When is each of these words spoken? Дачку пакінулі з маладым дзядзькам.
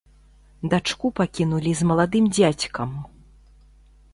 Дачку 0.73 1.11
пакінулі 1.19 1.71
з 1.81 1.91
маладым 1.91 2.25
дзядзькам. 2.39 2.97